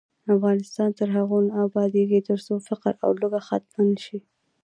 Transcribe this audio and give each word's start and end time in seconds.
افغانستان 0.35 0.89
تر 0.99 1.07
هغو 1.17 1.37
نه 1.47 1.53
ابادیږي، 1.65 2.19
ترڅو 2.29 2.53
فقر 2.67 2.93
او 3.03 3.09
لوږه 3.19 3.41
ختمه 3.47 3.83
نشي. 3.89 4.19